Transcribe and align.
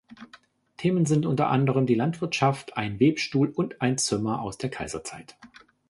Themen 0.77 1.05
sind 1.05 1.27
unter 1.27 1.49
anderem 1.49 1.85
die 1.85 1.93
Landwirtschaft, 1.93 2.75
ein 2.75 2.99
Webstuhl 2.99 3.49
und 3.49 3.83
ein 3.83 3.99
Zimmer 3.99 4.41
aus 4.41 4.57
der 4.57 4.71
Kaiserzeit. 4.71 5.37